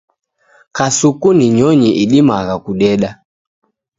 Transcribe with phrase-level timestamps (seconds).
[0.75, 3.09] Kasuku ni nyonyi idimagha kudeda